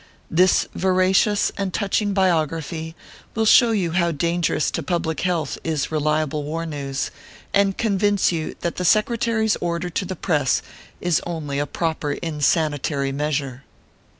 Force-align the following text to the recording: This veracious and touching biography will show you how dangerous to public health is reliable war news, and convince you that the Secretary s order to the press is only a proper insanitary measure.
This 0.31 0.67
veracious 0.73 1.51
and 1.59 1.71
touching 1.75 2.11
biography 2.11 2.95
will 3.35 3.45
show 3.45 3.69
you 3.69 3.91
how 3.91 4.09
dangerous 4.11 4.71
to 4.71 4.81
public 4.81 5.19
health 5.19 5.59
is 5.63 5.91
reliable 5.91 6.43
war 6.43 6.65
news, 6.65 7.11
and 7.53 7.77
convince 7.77 8.31
you 8.31 8.55
that 8.61 8.77
the 8.77 8.83
Secretary 8.83 9.45
s 9.45 9.57
order 9.61 9.91
to 9.91 10.03
the 10.05 10.15
press 10.15 10.63
is 11.01 11.21
only 11.23 11.59
a 11.59 11.67
proper 11.67 12.13
insanitary 12.13 13.11
measure. 13.11 13.63